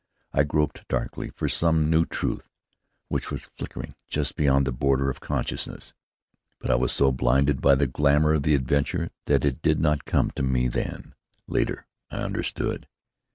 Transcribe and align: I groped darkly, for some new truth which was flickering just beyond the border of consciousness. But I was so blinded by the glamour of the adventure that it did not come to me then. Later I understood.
I 0.33 0.45
groped 0.45 0.87
darkly, 0.87 1.29
for 1.29 1.47
some 1.47 1.87
new 1.87 2.07
truth 2.07 2.49
which 3.07 3.29
was 3.29 3.51
flickering 3.55 3.93
just 4.07 4.35
beyond 4.35 4.65
the 4.65 4.71
border 4.71 5.11
of 5.11 5.19
consciousness. 5.19 5.93
But 6.59 6.71
I 6.71 6.75
was 6.75 6.91
so 6.91 7.11
blinded 7.11 7.61
by 7.61 7.75
the 7.75 7.85
glamour 7.85 8.33
of 8.33 8.41
the 8.41 8.55
adventure 8.55 9.11
that 9.27 9.45
it 9.45 9.61
did 9.61 9.79
not 9.79 10.05
come 10.05 10.31
to 10.31 10.41
me 10.41 10.67
then. 10.69 11.13
Later 11.45 11.85
I 12.09 12.17
understood. 12.23 12.87